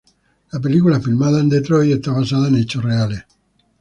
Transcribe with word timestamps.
La 0.51 0.59
película, 0.59 0.99
filmada 0.99 1.39
en 1.41 1.47
Detroit, 1.47 1.91
está 1.91 2.11
basada 2.11 2.47
en 2.47 2.55
hechos 2.55 2.83
reales. 2.83 3.23